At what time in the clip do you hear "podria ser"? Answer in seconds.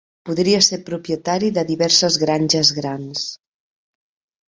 0.27-0.79